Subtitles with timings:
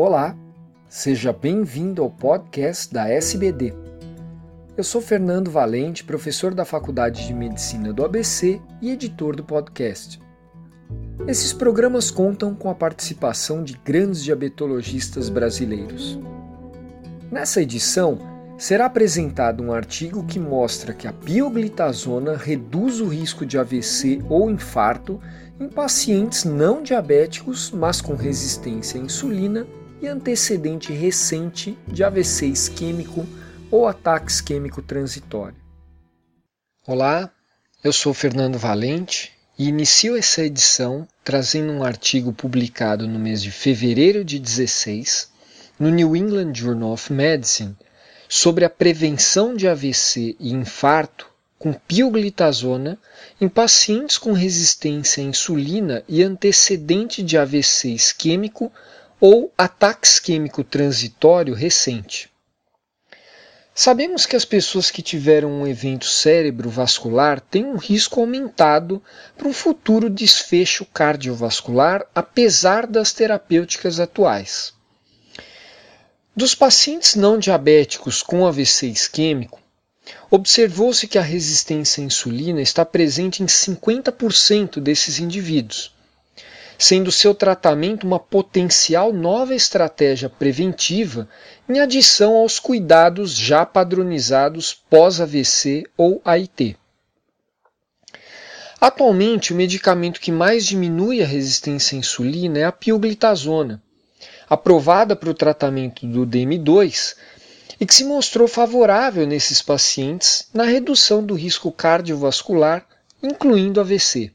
[0.00, 0.32] Olá,
[0.88, 3.74] seja bem-vindo ao podcast da SBD.
[4.76, 10.20] Eu sou Fernando Valente, professor da Faculdade de Medicina do ABC e editor do podcast.
[11.26, 16.16] Esses programas contam com a participação de grandes diabetologistas brasileiros.
[17.28, 18.20] Nessa edição,
[18.56, 24.48] será apresentado um artigo que mostra que a pioglitazona reduz o risco de AVC ou
[24.48, 25.20] infarto
[25.58, 29.66] em pacientes não diabéticos, mas com resistência à insulina
[30.00, 33.26] e antecedente recente de AVC isquêmico
[33.70, 35.56] ou ataque isquêmico transitório.
[36.86, 37.30] Olá,
[37.82, 43.50] eu sou Fernando Valente e inicio essa edição trazendo um artigo publicado no mês de
[43.50, 45.30] fevereiro de 16
[45.78, 47.76] no New England Journal of Medicine
[48.28, 51.26] sobre a prevenção de AVC e infarto
[51.58, 52.98] com pioglitazona
[53.40, 58.72] em pacientes com resistência à insulina e antecedente de AVC isquêmico
[59.20, 62.30] ou ataque isquêmico transitório recente.
[63.74, 69.00] Sabemos que as pessoas que tiveram um evento cérebrovascular têm um risco aumentado
[69.36, 74.74] para um futuro desfecho cardiovascular, apesar das terapêuticas atuais.
[76.34, 79.60] Dos pacientes não diabéticos com AVC isquêmico,
[80.28, 85.92] observou-se que a resistência à insulina está presente em 50% desses indivíduos,
[86.78, 91.28] sendo seu tratamento uma potencial nova estratégia preventiva
[91.68, 96.76] em adição aos cuidados já padronizados pós-AVC ou AIT.
[98.80, 103.82] Atualmente, o medicamento que mais diminui a resistência à insulina é a pioglitazona,
[104.48, 107.16] aprovada para o tratamento do DM2
[107.80, 112.86] e que se mostrou favorável nesses pacientes na redução do risco cardiovascular,
[113.20, 114.32] incluindo AVC.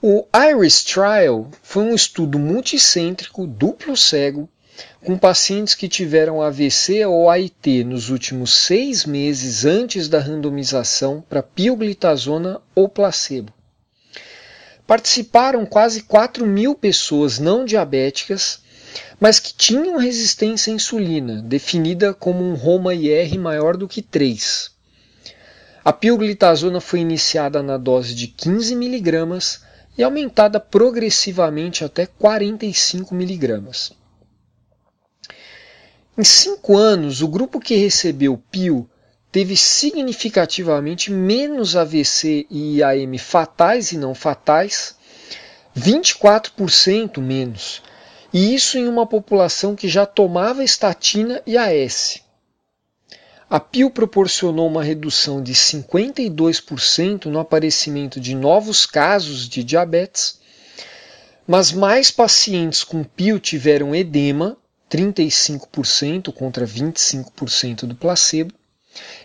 [0.00, 4.48] O IRIS Trial foi um estudo multicêntrico, duplo cego,
[5.04, 11.42] com pacientes que tiveram AVC ou AIT nos últimos seis meses antes da randomização para
[11.42, 13.52] pioglitazona ou placebo.
[14.86, 18.60] Participaram quase 4 mil pessoas não diabéticas
[19.20, 24.70] mas que tinham resistência à insulina, definida como um Roma-IR maior do que 3.
[25.84, 29.58] A pioglitazona foi iniciada na dose de 15 mg
[29.98, 33.92] e aumentada progressivamente até 45 mg.
[36.16, 38.88] Em cinco anos, o grupo que recebeu PIO
[39.30, 44.96] teve significativamente menos AVC e IAM fatais e não fatais,
[45.76, 47.82] 24% menos,
[48.32, 52.22] e isso em uma população que já tomava estatina e AS.
[53.50, 60.38] A PIL proporcionou uma redução de 52% no aparecimento de novos casos de diabetes,
[61.46, 64.54] mas mais pacientes com PIL tiveram edema,
[64.90, 68.52] 35% contra 25% do placebo,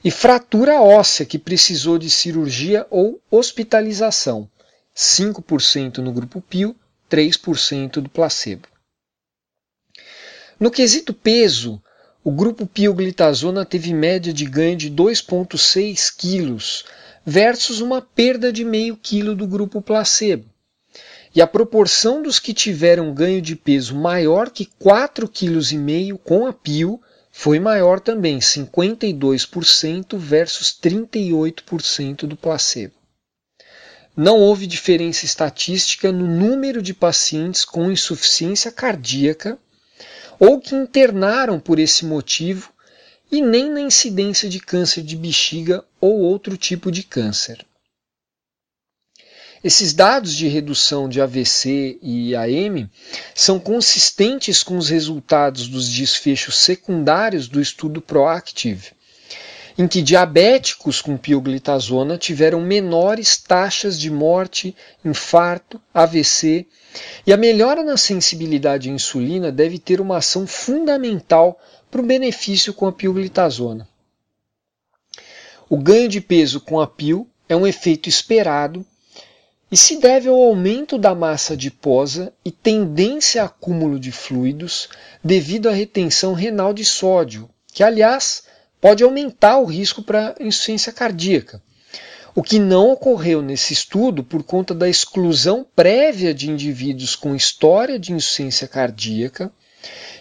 [0.02, 4.50] e fratura óssea que precisou de cirurgia ou hospitalização,
[4.96, 6.74] 5% no grupo PIL,
[7.12, 8.70] 3% do placebo.
[10.58, 11.82] No quesito peso,
[12.24, 16.58] o grupo pioglitazona teve média de ganho de 2,6 kg
[17.26, 20.46] versus uma perda de meio quilo do grupo placebo.
[21.36, 26.54] E a proporção dos que tiveram ganho de peso maior que 4,5 kg com a
[26.54, 27.02] pio
[27.32, 32.94] foi maior também, 52% versus 38% do placebo.
[34.16, 39.58] Não houve diferença estatística no número de pacientes com insuficiência cardíaca
[40.40, 42.72] ou que internaram por esse motivo
[43.32, 47.66] e nem na incidência de câncer de bexiga ou outro tipo de câncer.
[49.64, 52.90] Esses dados de redução de AVC e AM
[53.34, 58.92] são consistentes com os resultados dos desfechos secundários do estudo PROACTIVE,
[59.78, 66.68] em que diabéticos com pioglitazona tiveram menores taxas de morte, infarto, AVC
[67.26, 71.60] e a melhora na sensibilidade à insulina deve ter uma ação fundamental
[71.90, 73.88] para o benefício com a pioglitazona.
[75.70, 78.86] O ganho de peso com a pio é um efeito esperado
[79.72, 84.88] e se deve ao aumento da massa adiposa e tendência a acúmulo de fluidos
[85.24, 88.44] devido à retenção renal de sódio, que aliás
[88.84, 91.64] pode aumentar o risco para insuficiência cardíaca
[92.36, 98.00] o que não ocorreu nesse estudo por conta da exclusão prévia de indivíduos com história
[98.00, 99.52] de insuficiência cardíaca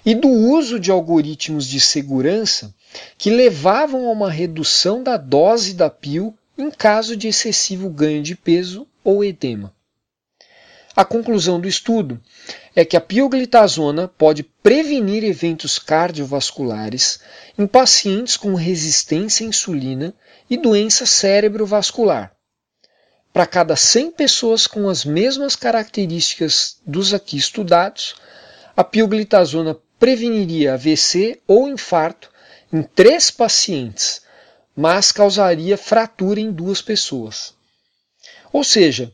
[0.05, 2.75] e do uso de algoritmos de segurança
[3.17, 8.37] que levavam a uma redução da dose da PIL em caso de excessivo ganho de
[8.37, 9.75] peso ou edema.
[10.95, 12.21] A conclusão do estudo
[12.77, 17.21] é que a pioglitazona pode prevenir eventos cardiovasculares
[17.59, 20.15] em pacientes com resistência à insulina
[20.51, 22.35] e doença cerebrovascular.
[23.33, 28.15] Para cada 100 pessoas com as mesmas características dos aqui estudados,
[28.77, 32.31] a pioglitazona preveniria AVC ou infarto
[32.71, 34.21] em três pacientes,
[34.77, 37.55] mas causaria fratura em duas pessoas.
[38.53, 39.11] Ou seja,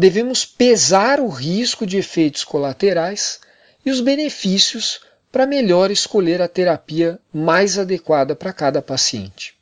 [0.00, 3.38] devemos pesar o risco de efeitos colaterais
[3.84, 9.54] e os benefícios para melhor escolher a terapia mais adequada para cada paciente.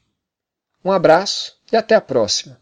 [0.84, 2.56] Um abraço e até a próxima!